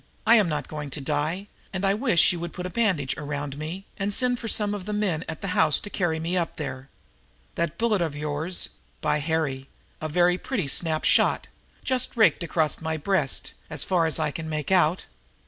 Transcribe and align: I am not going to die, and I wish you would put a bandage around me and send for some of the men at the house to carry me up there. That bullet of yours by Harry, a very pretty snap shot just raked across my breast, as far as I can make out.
I 0.25 0.33
am 0.37 0.49
not 0.49 0.67
going 0.67 0.89
to 0.97 0.99
die, 0.99 1.45
and 1.71 1.85
I 1.85 1.93
wish 1.93 2.33
you 2.33 2.39
would 2.39 2.53
put 2.53 2.65
a 2.65 2.71
bandage 2.71 3.15
around 3.17 3.55
me 3.59 3.85
and 3.97 4.11
send 4.11 4.39
for 4.39 4.47
some 4.47 4.73
of 4.73 4.85
the 4.87 4.93
men 4.93 5.23
at 5.29 5.41
the 5.41 5.49
house 5.49 5.79
to 5.79 5.91
carry 5.91 6.19
me 6.19 6.35
up 6.35 6.55
there. 6.55 6.89
That 7.53 7.77
bullet 7.77 8.01
of 8.01 8.15
yours 8.15 8.69
by 8.99 9.19
Harry, 9.19 9.69
a 10.01 10.09
very 10.09 10.39
pretty 10.39 10.67
snap 10.69 11.03
shot 11.03 11.45
just 11.83 12.17
raked 12.17 12.41
across 12.41 12.81
my 12.81 12.97
breast, 12.97 13.53
as 13.69 13.83
far 13.83 14.07
as 14.07 14.17
I 14.17 14.31
can 14.31 14.49
make 14.49 14.71
out. 14.71 15.05